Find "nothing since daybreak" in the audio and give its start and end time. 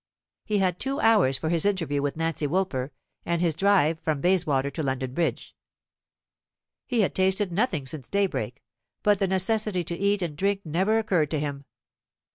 7.51-8.63